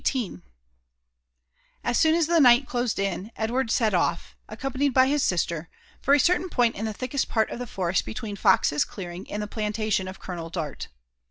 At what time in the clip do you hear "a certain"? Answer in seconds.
6.15-6.49